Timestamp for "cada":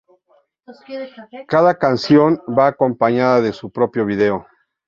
1.47-1.77